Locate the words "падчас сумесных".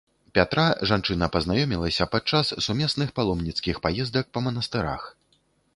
2.15-3.07